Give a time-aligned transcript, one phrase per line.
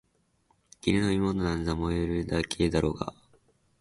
[0.77, 3.13] 義理の妹なんざ萌えるだけだろうがあ！